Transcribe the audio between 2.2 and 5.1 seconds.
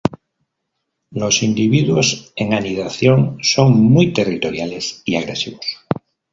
en anidación son muy territoriales